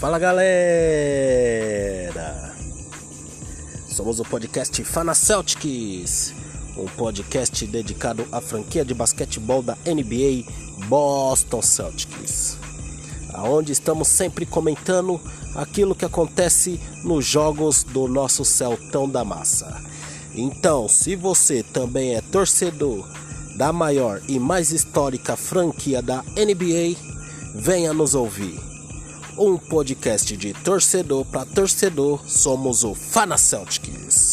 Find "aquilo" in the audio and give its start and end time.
15.54-15.94